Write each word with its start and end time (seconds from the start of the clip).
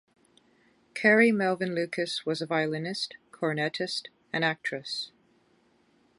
Carrie 0.95 1.31
Melvin 1.31 1.75
Lucas 1.75 2.25
was 2.25 2.41
a 2.41 2.47
violinist, 2.47 3.17
coronetist, 3.31 4.07
and 4.33 4.43
actress. 4.43 5.11